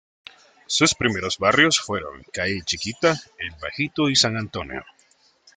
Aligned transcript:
Sus 0.65 0.95
primeros 0.95 1.37
barrios 1.37 1.79
fueron 1.79 2.23
Calle 2.33 2.63
Chiquita, 2.65 3.15
El 3.37 3.51
Bajito 3.61 4.09
y 4.09 4.15
San 4.15 4.35
Antonio. 4.35 4.83